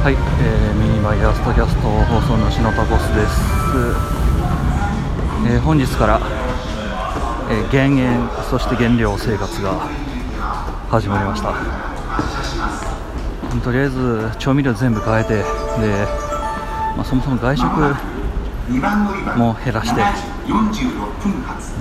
[0.00, 3.36] はい、えー、ミニバイアストキャスト放送主のタコスです、
[5.46, 6.18] えー本日から、
[7.50, 9.72] えー減塩そして減量生活が
[10.88, 11.52] 始まりました。
[13.62, 15.44] とりあえず調味料全部変えてで、
[16.96, 17.68] まあ、そもそも外食
[19.36, 20.00] も減らして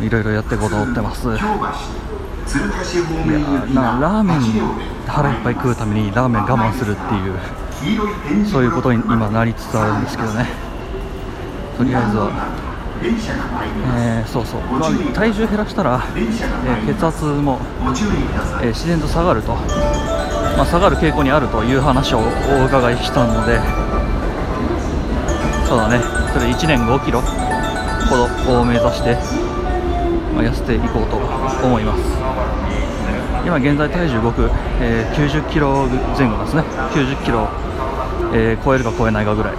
[0.05, 1.25] いろいろやっていこうと思ってます。
[1.29, 1.38] いや
[3.73, 4.41] なラーメン
[5.07, 7.39] 腹いっぱい食うためにラーメン我慢するっていう。
[8.52, 10.45] そういうことに今なりつつあるんですけどね。
[11.77, 12.30] とりあえずは、
[13.98, 17.59] えーそうそう、まあ体重減らしたら、えー血圧も、
[18.62, 23.59] えー自然と下がると、まあ、下がる傾向にあるという話をお伺いしたので。
[25.67, 26.00] そうだね
[26.34, 28.17] それ1年5キロほ
[28.52, 29.14] どを目指して、
[30.34, 31.16] まあ、痩せていこうと
[31.64, 32.02] 思います。
[33.45, 34.50] 今現在体重僕、
[34.81, 35.86] えー90キロ
[36.17, 36.64] 前後ですね。
[36.91, 37.48] 90キロ、
[38.33, 39.53] えー超えるか超えないかぐらい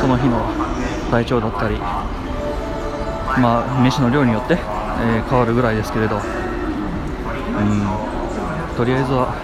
[0.00, 0.40] その日の
[1.10, 2.06] 体調だったりま
[3.78, 6.22] あ飯の量によって、えー変わるぐらいですけれどうん
[8.76, 9.34] とりあえずは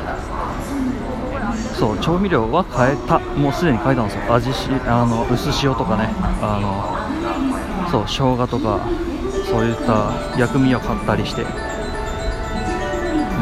[1.78, 3.18] そう調味料は変えた。
[3.18, 4.34] もうすでに変えたんですよ。
[4.34, 6.10] 味しあの薄塩とかね
[6.42, 6.98] あの
[7.90, 8.80] そう生姜とか
[9.48, 11.42] そういった薬味を買ったりして。
[11.42, 11.46] う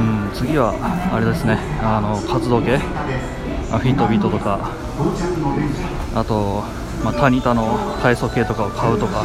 [0.01, 0.73] ん次は
[1.13, 2.79] あれですねあの活動系。
[3.71, 4.71] あフィットビートとか
[6.15, 6.63] あと、
[7.05, 9.25] まあ、タニタの体操系とかを買うとか、う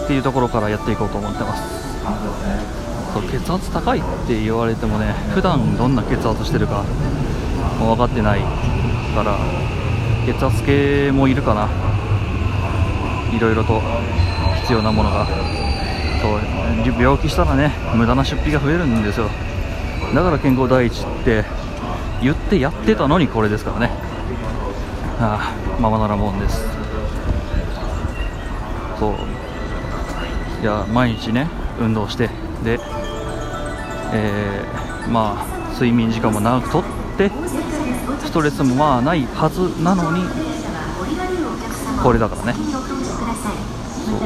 [0.00, 1.82] ん、っていうところからやっていこうと思ってます。
[3.12, 6.82] そう血圧高いって言われてもね普段どんな血圧してるか
[7.78, 8.40] もう分かってない
[9.14, 9.36] から
[10.24, 11.68] 血圧計もいるかな。
[13.36, 13.80] いろいろと
[14.62, 15.26] 必要なものが。
[16.22, 16.40] そう
[17.02, 19.28] 病気したらね無駄な出費が増えるんですよ。
[20.14, 21.44] だから健康第一って
[22.22, 23.90] 言ってやってたのにこれですからね。
[25.18, 26.66] ああままならもんです。
[28.98, 29.14] そう。
[30.62, 31.48] いや毎日ね
[31.80, 32.28] 運動して
[32.62, 32.78] で、
[34.12, 36.84] えーまあ睡眠時間も長くとっ
[37.16, 37.30] て
[38.24, 40.24] ストレスもまあないはずなのに
[42.02, 42.54] これだからね。
[42.54, 42.60] そ
[44.12, 44.18] う。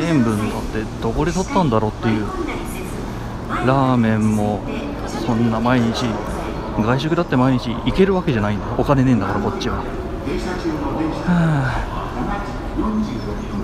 [0.00, 2.26] 塩分だってどこで取ったんだろうっていう。
[3.66, 4.60] ラーメンも
[5.24, 6.06] そんな毎日
[6.78, 8.66] 外食だって毎日行けるわけじゃないんだ。
[8.78, 9.76] お金ねえんだからこっちは。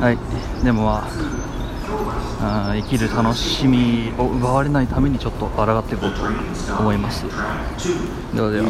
[0.00, 0.18] はい。
[0.64, 1.08] でもま
[2.40, 6.22] ああ生きる楽しみを奪われないためにちょっと抗っていこうと
[6.78, 7.24] 思います。
[8.34, 8.68] ではでは。